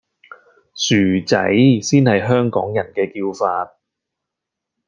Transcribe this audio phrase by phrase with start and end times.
[0.73, 1.37] 薯仔
[1.79, 3.77] 先係香港人叫法